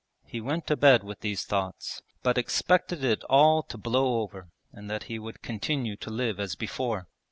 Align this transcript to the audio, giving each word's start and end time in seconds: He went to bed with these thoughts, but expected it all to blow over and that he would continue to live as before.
He 0.25 0.41
went 0.41 0.65
to 0.65 0.75
bed 0.75 1.03
with 1.03 1.19
these 1.19 1.45
thoughts, 1.45 2.01
but 2.23 2.35
expected 2.35 3.03
it 3.03 3.23
all 3.25 3.61
to 3.61 3.77
blow 3.77 4.21
over 4.21 4.49
and 4.73 4.89
that 4.89 5.03
he 5.03 5.19
would 5.19 5.43
continue 5.43 5.95
to 5.97 6.09
live 6.09 6.39
as 6.39 6.55
before. 6.55 7.07